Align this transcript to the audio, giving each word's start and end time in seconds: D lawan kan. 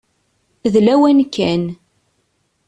D 0.73 0.75
lawan 0.85 1.19
kan. 1.35 1.63